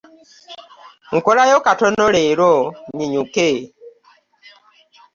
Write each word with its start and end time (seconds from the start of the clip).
Nkolayo 1.15 1.57
katono 1.65 2.03
leero 2.15 2.51
nnyinyuke. 2.89 3.49